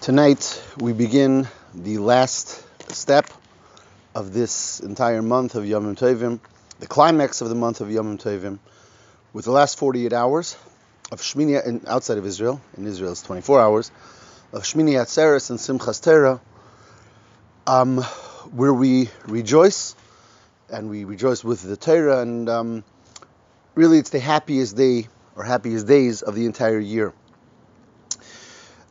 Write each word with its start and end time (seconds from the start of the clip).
Tonight 0.00 0.64
we 0.78 0.94
begin 0.94 1.46
the 1.74 1.98
last 1.98 2.64
step 2.90 3.28
of 4.14 4.32
this 4.32 4.80
entire 4.80 5.20
month 5.20 5.56
of 5.56 5.66
Yom 5.66 5.94
Tovim, 5.94 6.40
the 6.78 6.86
climax 6.86 7.42
of 7.42 7.50
the 7.50 7.54
month 7.54 7.82
of 7.82 7.90
Yom 7.90 8.16
Tovim, 8.16 8.60
with 9.34 9.44
the 9.44 9.50
last 9.50 9.76
48 9.76 10.14
hours 10.14 10.56
of 11.12 11.20
Shmini 11.20 11.62
in, 11.66 11.82
outside 11.86 12.16
of 12.16 12.24
Israel. 12.24 12.62
In 12.78 12.86
Israel, 12.86 13.12
it's 13.12 13.20
24 13.20 13.60
hours 13.60 13.92
of 14.54 14.62
Shmini 14.62 14.92
Atzeres 14.92 15.50
and 15.50 15.58
Simchas 15.58 16.02
Torah, 16.02 16.40
um, 17.66 17.98
where 18.56 18.72
we 18.72 19.10
rejoice 19.26 19.94
and 20.70 20.88
we 20.88 21.04
rejoice 21.04 21.44
with 21.44 21.60
the 21.60 21.76
Torah, 21.76 22.22
and 22.22 22.48
um, 22.48 22.84
really 23.74 23.98
it's 23.98 24.08
the 24.08 24.18
happiest 24.18 24.78
day 24.78 25.08
or 25.36 25.44
happiest 25.44 25.86
days 25.86 26.22
of 26.22 26.34
the 26.34 26.46
entire 26.46 26.80
year. 26.80 27.12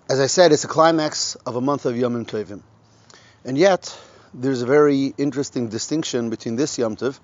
As 0.09 0.19
I 0.19 0.25
said, 0.25 0.51
it's 0.51 0.63
a 0.63 0.67
climax 0.67 1.35
of 1.45 1.55
a 1.55 1.61
month 1.61 1.85
of 1.85 1.95
Yom 1.95 2.25
Tovim. 2.25 2.63
And 3.45 3.55
yet, 3.55 3.95
there's 4.33 4.63
a 4.63 4.65
very 4.65 5.13
interesting 5.19 5.69
distinction 5.69 6.31
between 6.31 6.55
this 6.55 6.79
Yom 6.79 6.95
Tov 6.95 7.19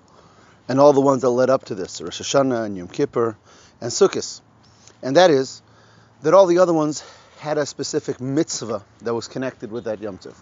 and 0.68 0.78
all 0.78 0.92
the 0.92 1.00
ones 1.00 1.22
that 1.22 1.30
led 1.30 1.50
up 1.50 1.64
to 1.64 1.74
this, 1.74 2.00
Rosh 2.00 2.20
Hashanah 2.20 2.64
and 2.64 2.76
Yom 2.76 2.86
Kippur 2.86 3.36
and 3.80 3.90
Sukkot. 3.90 4.40
And 5.02 5.16
that 5.16 5.32
is 5.32 5.62
that 6.22 6.32
all 6.32 6.46
the 6.46 6.60
other 6.60 6.72
ones 6.72 7.02
had 7.40 7.58
a 7.58 7.66
specific 7.66 8.20
mitzvah 8.20 8.84
that 9.02 9.12
was 9.12 9.26
connected 9.26 9.72
with 9.72 9.86
that 9.86 10.00
Yom 10.00 10.18
Tov. 10.18 10.36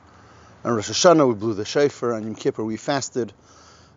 On 0.66 0.74
Rosh 0.74 0.90
Hashanah, 0.90 1.26
we 1.26 1.34
blew 1.34 1.54
the 1.54 1.64
shofar. 1.64 2.12
On 2.12 2.22
Yom 2.22 2.34
Kippur, 2.34 2.62
we 2.62 2.76
fasted. 2.76 3.32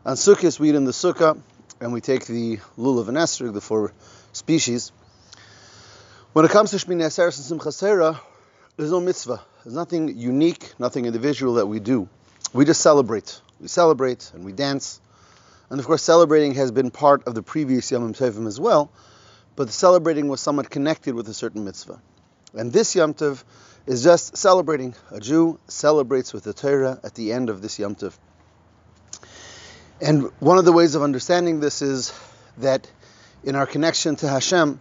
On 0.06 0.16
Sukkot, 0.16 0.58
we 0.58 0.70
eat 0.70 0.76
in 0.76 0.86
the 0.86 0.92
sukkah, 0.92 1.38
and 1.82 1.92
we 1.92 2.00
take 2.00 2.26
the 2.26 2.60
lulav 2.78 3.10
and 3.10 3.18
esrog, 3.18 3.54
the 3.54 3.60
four 3.60 3.92
species. 4.32 4.94
When 6.32 6.46
it 6.46 6.52
comes 6.52 6.72
to 6.72 6.78
Shmini 6.78 7.04
Aseres 7.04 7.52
and 7.52 7.60
Simchas 7.60 7.78
Torah, 7.82 8.22
there's 8.78 8.92
no 8.92 9.00
mitzvah. 9.00 9.42
There's 9.64 9.76
nothing 9.76 10.18
unique, 10.18 10.74
nothing 10.80 11.06
individual 11.06 11.56
that 11.56 11.66
we 11.66 11.80
do. 11.80 12.08
We 12.54 12.64
just 12.64 12.80
celebrate. 12.82 13.42
We 13.60 13.68
celebrate 13.68 14.32
and 14.34 14.46
we 14.46 14.54
dance. 14.54 15.02
And 15.70 15.80
of 15.80 15.86
course, 15.88 16.04
celebrating 16.04 16.54
has 16.56 16.72
been 16.72 16.92
part 16.92 17.28
of 17.28 17.36
the 17.36 17.42
previous 17.42 17.92
Yom 17.92 18.14
Tovim 18.14 18.48
as 18.48 18.60
well, 18.60 18.92
but 19.56 19.68
the 19.68 19.74
celebrating 19.74 20.28
was 20.28 20.40
somewhat 20.40 20.70
connected 20.70 21.16
with 21.16 21.28
a 21.28 21.34
certain 21.34 21.66
mitzvah. 21.66 22.00
And 22.54 22.72
this 22.72 22.96
Yom 22.96 23.16
Tov 23.16 23.44
is 23.88 24.04
just 24.04 24.38
celebrating. 24.38 24.94
A 25.12 25.20
Jew 25.20 25.60
celebrates 25.68 26.32
with 26.32 26.44
the 26.44 26.54
Torah 26.54 27.00
at 27.04 27.16
the 27.16 27.34
end 27.34 27.50
of 27.50 27.62
this 27.62 27.80
Yom 27.80 27.96
Tov. 27.96 28.16
And 30.00 30.32
one 30.40 30.60
of 30.60 30.66
the 30.66 30.72
ways 30.72 30.94
of 30.94 31.02
understanding 31.02 31.60
this 31.60 31.82
is 31.82 32.14
that 32.60 32.90
in 33.44 33.56
our 33.56 33.66
connection 33.66 34.16
to 34.18 34.28
Hashem, 34.28 34.80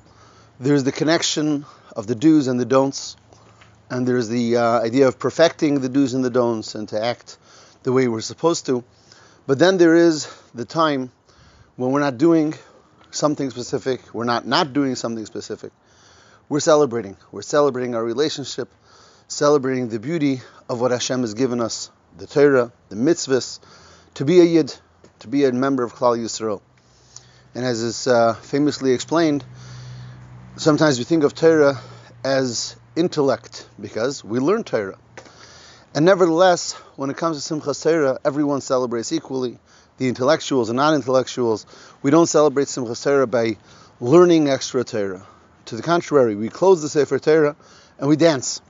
there's 0.60 0.84
the 0.84 0.92
connection 0.92 1.64
of 1.97 2.06
the 2.06 2.14
do's 2.14 2.47
and 2.47 2.60
the 2.60 2.66
don'ts 2.66 3.16
and 3.91 4.06
there's 4.06 4.29
the 4.29 4.56
uh, 4.56 4.81
idea 4.81 5.09
of 5.09 5.19
perfecting 5.19 5.81
the 5.81 5.89
do's 5.89 6.15
and 6.15 6.25
the 6.25 6.31
don'ts 6.31 6.75
and 6.75 6.89
to 6.89 7.03
act 7.03 7.39
the 7.83 7.93
way 7.93 8.09
we're 8.09 8.20
supposed 8.20 8.67
to. 8.67 8.84
But 9.47 9.59
then 9.59 9.78
there 9.78 9.95
is 9.95 10.27
the 10.55 10.65
time 10.65 11.12
when 11.77 11.93
we're 11.93 12.01
not 12.01 12.19
doing 12.19 12.55
something 13.11 13.51
specific, 13.51 14.15
we're 14.15 14.25
not 14.25 14.47
not 14.47 14.73
doing 14.73 14.95
something 14.97 15.25
specific. 15.25 15.73
We're 16.48 16.61
celebrating. 16.61 17.17
We're 17.33 17.43
celebrating 17.43 17.95
our 17.95 18.05
relationship, 18.05 18.69
celebrating 19.28 19.89
the 19.89 19.98
beauty 19.98 20.43
of 20.69 20.81
what 20.81 20.91
Hashem 20.93 21.23
has 21.23 21.34
given 21.34 21.61
us, 21.61 21.91
the 22.17 22.27
Torah, 22.27 22.73
the 22.89 22.97
mitzvahs, 22.97 23.59
to 24.15 24.25
be 24.25 24.41
a 24.41 24.45
yid, 24.45 24.75
to 25.21 25.28
be 25.28 25.45
a 25.45 25.53
member 25.53 25.83
of 25.83 25.95
Klal 25.95 26.17
Yisrael. 26.17 26.61
And 27.55 27.65
as 27.65 27.83
is 27.83 28.06
uh, 28.06 28.34
famously 28.34 28.93
explained, 28.93 29.45
sometimes 30.56 30.98
we 30.98 31.05
think 31.05 31.25
of 31.25 31.34
Torah 31.34 31.81
as 32.23 32.77
intellect 32.97 33.69
because 33.80 34.25
we 34.25 34.41
learn 34.41 34.64
Torah. 34.64 34.98
And 35.94 36.05
nevertheless, 36.05 36.72
when 36.97 37.11
it 37.11 37.16
comes 37.16 37.47
to 37.47 37.55
Simchas 37.55 37.83
Torah, 37.83 38.19
everyone 38.25 38.61
celebrates 38.61 39.12
equally. 39.12 39.58
The 39.98 40.08
intellectuals 40.08 40.69
and 40.69 40.76
non-intellectuals. 40.76 41.65
We 42.03 42.10
don't 42.10 42.26
celebrate 42.26 42.66
Simchas 42.66 43.03
Torah 43.03 43.26
by 43.26 43.56
learning 44.00 44.48
extra 44.48 44.84
Torah. 44.84 45.26
To 45.66 45.76
the 45.76 45.82
contrary, 45.82 46.34
we 46.34 46.48
close 46.48 46.82
the 46.82 46.88
Sefer 46.88 47.19
Torah 47.19 47.56
and 47.98 48.09
we 48.09 48.16
dance. 48.16 48.60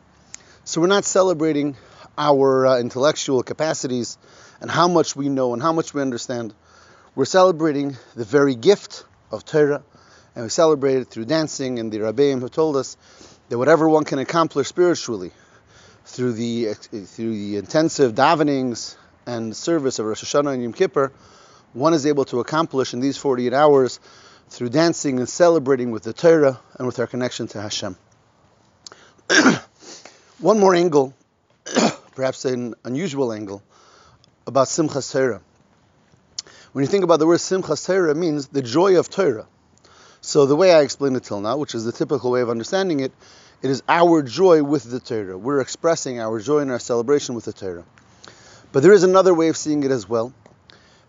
So 0.65 0.81
we're 0.81 0.87
not 0.87 1.05
celebrating 1.05 1.77
our 2.19 2.67
uh, 2.67 2.78
intellectual 2.78 3.43
capacities 3.43 4.19
and 4.61 4.71
how 4.71 4.89
much 4.89 5.17
we 5.17 5.28
know 5.28 5.53
and 5.53 5.62
how 5.62 5.72
much 5.72 5.95
we 5.95 6.03
understand. 6.03 6.55
We're 7.15 7.25
celebrating 7.25 7.97
the 8.15 8.25
very 8.25 8.55
gift 8.55 9.05
of 9.31 9.45
Torah, 9.45 9.83
and 10.34 10.45
we 10.45 10.49
celebrate 10.49 10.97
it 10.97 11.09
through 11.09 11.27
dancing. 11.27 11.78
And 11.78 11.91
the 11.93 11.99
Rabbeim 11.99 12.43
have 12.43 12.51
told 12.51 12.77
us 12.77 12.97
that 13.49 13.59
whatever 13.59 13.89
one 13.89 14.05
can 14.05 14.19
accomplish 14.19 14.69
spiritually 14.69 15.33
through 16.05 16.33
the 16.33 16.75
through 16.75 17.33
the 17.33 17.57
intensive 17.57 18.15
davenings 18.15 18.97
and 19.27 19.57
service 19.57 19.99
of 19.99 20.07
Rosh 20.07 20.25
Hashanah 20.25 20.55
and 20.55 20.62
Yom 20.62 20.73
Kippur, 20.73 21.12
one 21.73 21.95
is 21.95 22.07
able 22.07 22.25
to 22.27 22.41
accomplish 22.41 22.95
in 22.95 23.01
these 23.01 23.17
48 23.17 23.53
hours 23.53 24.01
through 24.49 24.69
dancing 24.69 25.19
and 25.19 25.29
celebrating 25.29 25.91
with 25.91 26.05
the 26.05 26.12
Torah 26.12 26.61
and 26.79 26.87
with 26.87 26.99
our 27.01 27.07
connection 27.07 27.49
to 27.49 27.61
Hashem. 27.61 27.97
one 30.39 30.61
more 30.61 30.75
angle, 30.75 31.13
perhaps 32.15 32.45
an 32.45 32.75
unusual 32.84 33.33
angle, 33.33 33.63
about 34.47 34.69
Simchas 34.69 35.13
Torah. 35.13 35.41
When 36.73 36.84
you 36.84 36.89
think 36.89 37.05
about 37.05 37.19
the 37.19 37.27
word 37.27 37.41
Simchas 37.41 37.84
Torah, 37.84 38.15
means 38.15 38.49
the 38.49 38.63
joy 38.63 38.99
of 38.99 39.11
Torah. 39.11 39.47
So 40.27 40.45
the 40.45 40.57
way 40.57 40.75
I 40.75 40.81
explained 40.81 41.17
it 41.17 41.23
till 41.23 41.41
now, 41.41 41.57
which 41.57 41.77
is 41.77 41.85
the 41.85 41.93
typical 41.93 42.33
way 42.33 42.41
of 42.41 42.51
understanding 42.51 42.99
it, 42.99 43.13
it 43.63 43.71
is 43.71 43.85
our 43.89 44.23
joy 44.23 44.61
with 44.65 44.83
the 44.83 44.99
Torah. 44.99 45.39
We're 45.39 45.61
expressing 45.61 46.19
our 46.19 46.41
joy 46.41 46.59
and 46.59 46.71
our 46.73 46.81
celebration 46.81 47.37
with 47.37 47.45
the 47.45 47.53
Torah. 47.53 47.85
But 48.73 48.83
there 48.83 48.93
is 48.93 49.05
another 49.05 49.33
way 49.33 49.51
of 49.51 49.57
seeing 49.57 49.85
it 49.85 49.93
as 49.93 50.09
well, 50.09 50.35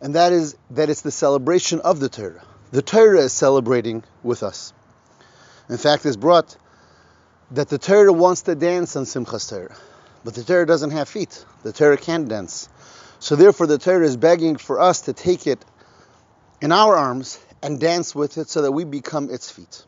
and 0.02 0.14
that 0.14 0.34
is 0.34 0.56
that 0.70 0.92
it's 0.92 1.02
the 1.02 1.10
celebration 1.10 1.80
of 1.80 2.00
the 2.00 2.10
Torah. 2.10 2.44
The 2.70 2.84
Torah 2.84 3.22
is 3.22 3.34
celebrating 3.34 4.04
with 4.22 4.44
us. 4.44 4.72
In 5.68 5.78
fact, 5.78 6.06
it's 6.06 6.16
brought 6.16 6.56
that 7.50 7.70
the 7.70 7.80
Torah 7.80 8.14
wants 8.14 8.44
to 8.44 8.54
dance 8.54 8.96
on 8.96 9.06
Simchas 9.06 9.50
Torah, 9.50 9.76
but 10.24 10.36
the 10.36 10.44
Torah 10.44 10.68
doesn't 10.68 10.92
have 10.92 11.10
feet. 11.10 11.44
The 11.64 11.74
Torah 11.74 11.98
can't 11.98 12.30
dance. 12.30 12.70
So 13.18 13.36
therefore, 13.36 13.66
the 13.66 13.80
Torah 13.80 14.06
is 14.06 14.16
begging 14.16 14.58
for 14.58 14.80
us 14.80 15.02
to 15.02 15.14
take 15.14 15.48
it 15.48 15.66
in 16.62 16.72
our 16.72 16.96
arms 16.96 17.40
and 17.62 17.80
dance 17.80 18.14
with 18.14 18.38
it 18.38 18.50
so 18.50 18.62
that 18.62 18.72
we 18.72 18.84
become 18.84 19.30
its 19.30 19.50
feet. 19.50 19.84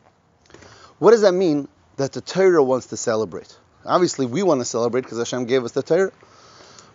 What 0.98 1.12
does 1.12 1.22
that 1.22 1.34
mean 1.34 1.68
that 1.98 2.14
the 2.14 2.22
Torah 2.22 2.64
wants 2.64 2.88
to 2.88 2.98
celebrate? 2.98 3.56
Obviously, 3.86 4.26
we 4.26 4.44
want 4.44 4.62
to 4.62 4.66
celebrate 4.66 5.02
because 5.02 5.18
Hashem 5.18 5.46
gave 5.46 5.64
us 5.64 5.72
the 5.72 5.84
Torah. 5.84 6.12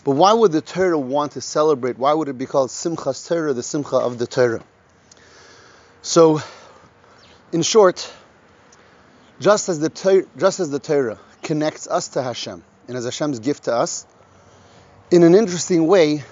But 0.04 0.12
why 0.12 0.34
would 0.34 0.52
the 0.52 0.60
Torah 0.60 0.98
want 0.98 1.32
to 1.32 1.40
celebrate? 1.40 1.98
Why 1.98 2.12
would 2.12 2.28
it 2.28 2.36
be 2.36 2.44
called 2.44 2.68
Simchas 2.68 3.26
Torah, 3.26 3.54
the 3.54 3.62
Simcha 3.62 3.96
of 3.96 4.18
the 4.18 4.26
Torah? 4.26 4.62
So, 6.02 6.42
in 7.52 7.62
short, 7.62 8.12
just 9.40 9.70
as 9.70 9.80
the 9.80 10.26
just 10.36 10.60
as 10.60 10.70
the 10.70 10.78
Torah 10.78 11.18
connects 11.42 11.88
us 11.88 12.08
to 12.08 12.22
Hashem 12.22 12.62
and 12.86 12.96
as 12.96 13.04
Hashem's 13.06 13.38
gift 13.38 13.64
to 13.64 13.74
us, 13.74 14.06
in 15.10 15.22
an 15.22 15.34
interesting 15.34 15.86
way, 15.86 16.22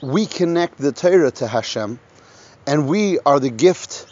we 0.00 0.26
connect 0.26 0.78
the 0.78 0.92
Torah 0.92 1.32
to 1.32 1.48
Hashem 1.48 1.98
and 2.66 2.88
we 2.88 3.18
are 3.20 3.38
the 3.38 3.50
gift 3.50 4.06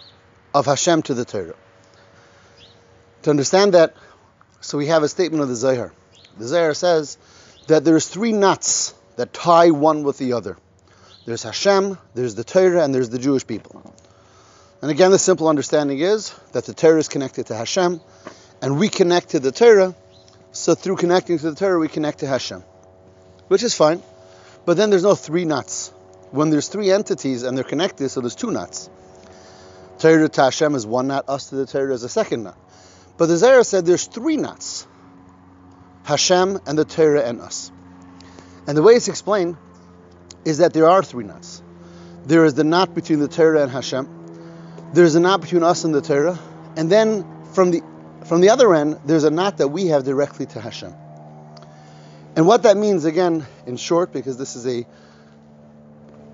of 0.54 0.66
Hashem 0.66 1.03
to 1.03 1.15
the 1.15 1.25
Torah. 1.25 1.56
To 3.22 3.31
understand 3.31 3.75
that, 3.75 3.94
so 4.60 4.78
we 4.78 4.87
have 4.87 5.03
a 5.03 5.09
statement 5.09 5.42
of 5.42 5.48
the 5.48 5.56
Zohar. 5.56 5.92
The 6.38 6.47
Zohar 6.47 6.75
says 6.75 7.19
that 7.66 7.84
there's 7.84 8.06
three 8.06 8.32
knots 8.32 8.94
that 9.16 9.32
tie 9.32 9.70
one 9.70 10.04
with 10.04 10.19
the 10.19 10.34
other. 10.34 10.56
There's 11.26 11.43
Hashem, 11.43 11.98
there's 12.14 12.34
the 12.34 12.44
Torah, 12.44 12.84
and 12.84 12.94
there's 12.94 13.09
the 13.09 13.19
Jewish 13.19 13.47
people. 13.47 13.94
And 14.82 14.91
again, 14.91 15.10
the 15.10 15.19
simple 15.19 15.48
understanding 15.48 15.98
is 15.98 16.34
that 16.53 16.66
the 16.66 16.75
Torah 16.75 16.98
is 16.98 17.09
connected 17.09 17.47
to 17.47 17.56
Hashem, 17.56 18.00
and 18.60 18.78
we 18.78 18.88
connect 18.88 19.31
to 19.31 19.41
the 19.41 19.53
Torah. 19.53 19.94
So 20.53 20.75
through 20.75 20.97
connecting 20.97 21.38
to 21.38 21.50
the 21.50 21.56
Torah, 21.56 21.78
we 21.78 21.88
connect 21.88 22.19
to 22.20 22.26
Hashem, 22.26 22.62
which 23.49 23.62
is 23.62 23.75
fine. 23.75 24.02
But 24.67 24.76
then 24.76 24.90
there's 24.90 25.02
no 25.02 25.14
three 25.14 25.44
knots 25.44 25.93
when 26.34 26.50
there's 26.50 26.66
three 26.69 26.90
entities 26.90 27.44
and 27.44 27.56
they're 27.56 27.62
connected, 27.62 28.08
so 28.08 28.20
there's 28.20 28.34
two 28.34 28.50
knots. 28.50 28.90
Torah 30.00 30.28
to 30.28 30.42
Hashem 30.42 30.75
is 30.75 30.84
one 30.84 31.06
knot, 31.06 31.28
us 31.28 31.50
to 31.50 31.54
the 31.54 31.64
Torah 31.64 31.94
is 31.94 32.02
a 32.02 32.08
second 32.08 32.42
knot. 32.42 32.58
But 33.16 33.26
the 33.26 33.36
Zohar 33.36 33.62
said 33.62 33.86
there's 33.86 34.06
three 34.06 34.36
knots 34.36 34.84
Hashem 36.02 36.58
and 36.66 36.76
the 36.76 36.84
Torah 36.84 37.22
and 37.22 37.40
us. 37.40 37.70
And 38.66 38.76
the 38.76 38.82
way 38.82 38.94
it's 38.94 39.06
explained 39.06 39.56
is 40.44 40.58
that 40.58 40.72
there 40.72 40.88
are 40.88 41.04
three 41.04 41.25
knots. 41.25 41.62
There 42.26 42.44
is 42.44 42.54
the 42.54 42.64
knot 42.64 42.94
between 42.94 43.20
the 43.20 43.28
Torah 43.28 43.62
and 43.62 43.70
Hashem. 43.70 44.08
There's 44.92 45.14
a 45.14 45.20
knot 45.20 45.40
between 45.40 45.62
us 45.62 45.84
and 45.84 45.94
the 45.94 46.02
Torah. 46.02 46.38
And 46.76 46.90
then 46.90 47.25
from 47.52 47.70
the 47.70 47.82
from 48.25 48.40
the 48.40 48.50
other 48.50 48.75
end, 48.75 48.98
there's 49.04 49.25
a 49.25 49.30
knot 49.30 49.58
that 49.58 49.69
we 49.69 49.87
have 49.88 50.04
directly 50.04 50.46
to 50.46 50.60
Hashem. 50.60 50.94
And 52.34 52.46
what 52.46 52.64
that 52.64 52.76
means, 52.76 53.04
again, 53.04 53.46
in 53.66 53.76
short, 53.76 54.12
because 54.12 54.37
this 54.37 54.56
is 54.56 54.66
a 54.66 54.87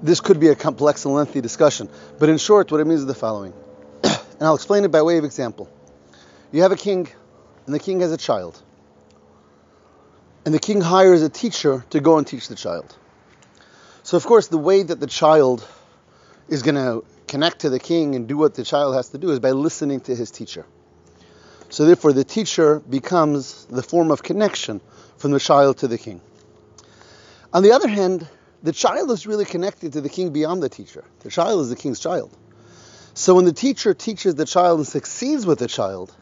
this 0.03 0.21
could 0.21 0.41
be 0.41 0.49
a 0.49 0.55
complex 0.55 1.05
and 1.05 1.15
lengthy 1.15 1.41
discussion, 1.41 1.89
but 2.19 2.29
in 2.29 2.39
short, 2.39 2.71
what 2.73 2.81
it 2.81 2.87
means 2.87 3.01
is 3.01 3.07
the 3.07 3.15
following. 3.15 3.53
and 4.05 4.19
I'll 4.41 4.55
explain 4.55 4.85
it 4.85 4.91
by 4.91 5.03
way 5.03 5.19
of 5.19 5.25
example. 5.25 5.69
You 6.53 6.63
have 6.63 6.73
a 6.73 6.77
king, 6.77 7.09
and 7.67 7.75
the 7.75 7.79
king 7.79 8.01
has 8.01 8.13
a 8.13 8.17
child. 8.17 8.61
and 10.45 10.55
the 10.55 10.59
king 10.59 10.81
hires 10.81 11.23
a 11.23 11.29
teacher 11.29 11.85
to 11.91 12.01
go 12.01 12.19
and 12.19 12.27
teach 12.27 12.49
the 12.49 12.55
child. 12.55 12.97
So, 14.03 14.17
of 14.17 14.25
course, 14.25 14.49
the 14.49 14.59
way 14.59 14.83
that 14.83 14.99
the 14.99 15.07
child 15.07 15.67
is 16.49 16.63
going 16.63 16.77
to 16.77 17.05
connect 17.29 17.61
to 17.61 17.71
the 17.71 17.79
king 17.79 18.15
and 18.15 18.27
do 18.27 18.37
what 18.37 18.55
the 18.55 18.65
child 18.65 18.95
has 18.95 19.11
to 19.11 19.19
do 19.19 19.31
is 19.31 19.39
by 19.39 19.51
listening 19.51 20.01
to 20.01 20.17
his 20.17 20.31
teacher. 20.31 20.67
So, 21.69 21.85
therefore, 21.85 22.13
the 22.13 22.25
teacher 22.25 22.81
becomes 22.81 23.67
the 23.67 23.83
form 23.83 24.11
of 24.11 24.23
connection 24.23 24.81
from 25.19 25.31
the 25.31 25.39
child 25.39 25.79
to 25.79 25.89
the 25.89 25.99
king. 25.99 26.21
On 27.53 27.63
the 27.63 27.73
other 27.73 27.89
hand, 27.89 28.27
the 28.63 28.73
child 28.73 29.11
is 29.11 29.27
really 29.27 29.45
connected 29.45 29.95
to 29.95 30.01
the 30.01 30.09
king 30.09 30.31
beyond 30.31 30.63
the 30.63 30.69
teacher. 30.69 31.05
The 31.21 31.31
child 31.31 31.63
is 31.63 31.71
the 31.71 31.77
king's 31.77 32.01
child. 32.01 32.37
So, 33.15 33.35
when 33.35 33.45
the 33.45 33.53
teacher 33.53 33.95
teaches 33.95 34.35
the 34.35 34.45
child 34.45 34.79
and 34.79 34.87
succeeds 34.87 35.45
with 35.45 35.59
the 35.59 35.67
child, 35.67 36.15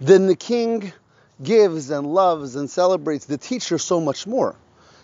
then 0.00 0.26
the 0.26 0.36
king 0.36 0.92
gives 1.42 1.90
and 1.90 2.06
loves 2.06 2.56
and 2.56 2.70
celebrates 2.70 3.26
the 3.26 3.38
teacher 3.38 3.78
so 3.78 4.00
much 4.00 4.26
more 4.26 4.56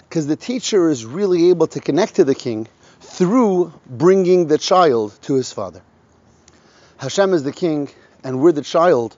because 0.09 0.27
the 0.27 0.37
teacher 0.37 0.89
is 0.89 1.05
really 1.05 1.51
able 1.51 1.67
to 1.69 1.81
connect 1.81 2.17
to 2.17 2.25
the 2.25 2.35
king 2.35 2.67
through 3.01 3.73
bringing 3.87 4.47
the 4.47 4.59
child 4.59 5.17
to 5.23 5.35
his 5.35 5.53
father. 5.53 5.83
Hashem 6.99 7.33
is 7.33 7.43
the 7.43 7.53
king, 7.53 7.89
and 8.23 8.41
we're 8.41 8.53
the 8.53 8.63
child, 8.63 9.17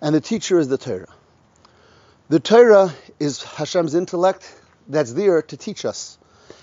and 0.00 0.14
the 0.14 0.20
teacher 0.20 0.58
is 0.58 0.68
the 0.68 0.78
Torah. 0.78 1.12
The 2.28 2.40
Torah 2.40 2.92
is 3.18 3.42
Hashem's 3.42 3.94
intellect 3.94 4.52
that's 4.88 5.12
there 5.12 5.42
to 5.42 5.56
teach 5.56 5.84
us 5.84 6.18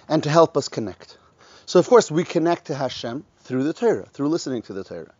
and 0.08 0.24
to 0.24 0.30
help 0.30 0.58
us 0.58 0.68
connect. 0.68 1.18
So, 1.66 1.80
of 1.80 1.88
course, 1.88 2.12
we 2.12 2.24
connect 2.24 2.66
to 2.66 2.76
Hashem 2.76 3.24
through 3.42 3.64
the 3.64 3.74
Torah, 3.74 4.06
through 4.06 4.30
listening 4.30 4.62
to 4.64 4.74
the 4.74 4.84
Torah. 4.84 5.14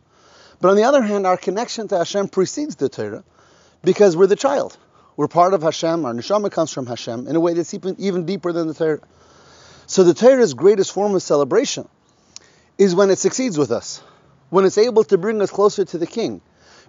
But 0.60 0.70
on 0.70 0.78
the 0.78 0.84
other 0.84 1.02
hand, 1.02 1.26
our 1.26 1.38
connection 1.38 1.88
to 1.90 1.98
Hashem 1.98 2.30
precedes 2.30 2.76
the 2.76 2.90
Torah 2.90 3.24
because 3.84 4.16
we're 4.16 4.28
the 4.28 4.36
child. 4.36 4.78
We're 5.16 5.28
part 5.28 5.54
of 5.54 5.62
Hashem. 5.62 6.06
Our 6.06 6.14
neshama 6.14 6.52
comes 6.52 6.72
from 6.72 6.88
Hashem 6.88 7.28
in 7.28 7.36
a 7.36 7.40
way 7.40 7.54
that's 7.54 7.74
even, 7.74 7.96
even 8.00 8.26
deeper 8.26 8.52
than 8.52 8.68
the 8.68 8.74
Torah. 8.74 9.02
So 9.88 10.04
the 10.04 10.14
Torah's 10.14 10.54
greatest 10.54 10.92
form 10.92 11.16
of 11.16 11.22
celebration 11.22 11.88
is 12.78 12.96
when 12.96 13.10
it 13.10 13.20
succeeds 13.20 13.58
with 13.58 13.72
us, 13.72 14.02
when 14.50 14.66
it's 14.66 14.78
able 14.78 15.04
to 15.06 15.18
bring 15.18 15.42
us 15.42 15.52
closer 15.52 15.86
to 15.86 15.98
the 15.98 16.08
King, 16.08 16.42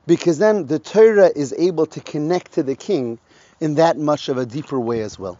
because 0.06 0.38
then 0.38 0.66
the 0.66 0.78
Torah 0.78 1.30
is 1.34 1.52
able 1.56 1.86
to 1.86 2.00
connect 2.00 2.52
to 2.52 2.62
the 2.62 2.76
King 2.76 3.18
in 3.60 3.74
that 3.76 3.98
much 3.98 4.28
of 4.28 4.38
a 4.38 4.46
deeper 4.46 4.78
way 4.78 5.00
as 5.00 5.18
well. 5.18 5.38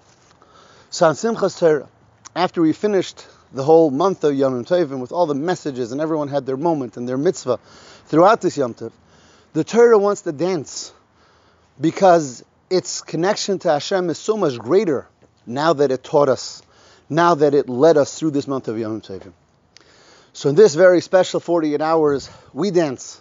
So 0.91 1.07
on 1.07 1.15
Simchas 1.15 1.59
Torah, 1.59 1.89
after 2.35 2.61
we 2.61 2.73
finished 2.73 3.27
the 3.53 3.63
whole 3.63 3.91
month 3.91 4.25
of 4.25 4.35
Yom 4.35 4.65
Tovim 4.65 5.01
with 5.01 5.13
all 5.13 5.27
the 5.27 5.35
messages 5.35 5.93
and 5.93 6.01
everyone 6.01 6.29
had 6.29 6.47
their 6.47 6.57
moment 6.57 6.97
and 6.97 7.09
their 7.09 7.17
mitzvah 7.17 7.59
throughout 8.07 8.41
this 8.41 8.57
Yom 8.57 8.75
Tov, 8.75 8.93
the 9.53 9.65
Torah 9.65 9.99
wants 9.99 10.23
to 10.23 10.33
dance 10.33 10.93
because 11.81 12.45
its 12.71 13.03
connection 13.03 13.59
to 13.61 13.71
Hashem 13.71 14.11
is 14.11 14.19
so 14.19 14.37
much 14.37 14.59
greater 14.59 15.07
now 15.47 15.75
that 15.75 15.93
it 15.93 16.03
taught 16.03 16.29
us, 16.29 16.63
now 17.09 17.37
that 17.37 17.55
it 17.55 17.69
led 17.69 17.97
us 17.97 18.19
through 18.19 18.33
this 18.33 18.49
month 18.49 18.67
of 18.69 18.79
Yom 18.79 19.01
Tovim. 19.01 19.33
So 20.33 20.49
in 20.49 20.57
this 20.57 20.75
very 20.75 21.01
special 21.01 21.39
48 21.39 21.81
hours, 21.81 22.29
we 22.53 22.73
dance. 22.73 23.21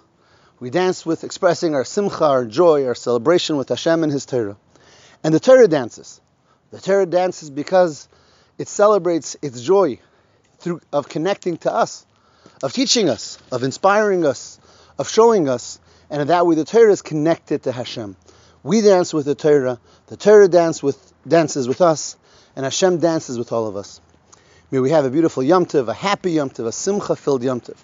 We 0.59 0.71
dance 0.71 1.05
with 1.05 1.23
expressing 1.23 1.75
our 1.75 1.85
simcha, 1.85 2.23
our 2.23 2.45
joy, 2.45 2.87
our 2.87 2.95
celebration 2.95 3.57
with 3.57 3.69
Hashem 3.69 4.01
and 4.01 4.11
His 4.11 4.25
Torah. 4.25 4.57
And 5.23 5.33
the 5.33 5.39
Torah 5.39 5.67
dances. 5.67 6.19
The 6.71 6.79
Torah 6.79 7.05
dances 7.05 7.51
because 7.51 8.07
it 8.57 8.67
celebrates 8.67 9.35
its 9.41 9.61
joy 9.61 9.99
through, 10.59 10.81
of 10.91 11.09
connecting 11.09 11.57
to 11.57 11.73
us, 11.73 12.05
of 12.61 12.73
teaching 12.73 13.09
us, 13.09 13.37
of 13.51 13.63
inspiring 13.63 14.25
us, 14.25 14.59
of 14.97 15.09
showing 15.09 15.49
us, 15.49 15.79
and 16.09 16.21
in 16.21 16.27
that 16.27 16.45
way 16.45 16.55
the 16.55 16.65
Torah 16.65 16.91
is 16.91 17.01
connected 17.01 17.63
to 17.63 17.71
Hashem. 17.71 18.15
We 18.63 18.81
dance 18.81 19.13
with 19.13 19.25
the 19.25 19.35
Torah, 19.35 19.79
the 20.07 20.17
Torah 20.17 20.47
dance 20.47 20.81
with, 20.81 21.13
dances 21.27 21.67
with 21.67 21.81
us, 21.81 22.15
and 22.55 22.63
Hashem 22.63 22.99
dances 22.99 23.37
with 23.37 23.51
all 23.51 23.67
of 23.67 23.75
us. 23.75 23.99
May 24.71 24.79
we 24.79 24.91
have 24.91 25.05
a 25.05 25.09
beautiful 25.09 25.43
Yom 25.43 25.65
Tov, 25.65 25.87
a 25.87 25.93
happy 25.93 26.31
Yom 26.33 26.49
Tov, 26.49 26.67
a 26.67 26.71
simcha-filled 26.71 27.43
Yom 27.43 27.61
Tov, 27.61 27.77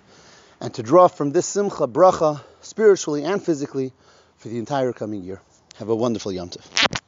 and 0.61 0.73
to 0.73 0.83
draw 0.83 1.07
from 1.07 1.31
this 1.31 1.45
simcha 1.45 1.87
bracha, 1.87 2.41
spiritually 2.61 3.23
and 3.23 3.43
physically, 3.43 3.93
for 4.37 4.47
the 4.47 4.57
entire 4.57 4.93
coming 4.93 5.23
year. 5.23 5.41
Have 5.77 5.89
a 5.89 5.95
wonderful 5.95 6.31
Yom 6.31 6.49
Tov. 6.49 6.98